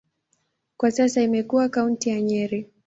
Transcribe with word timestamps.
Kwa 0.77 0.91
sasa 0.91 1.21
imekuwa 1.21 1.69
kaunti 1.69 2.09
ya 2.09 2.21
Nyeri. 2.21 2.69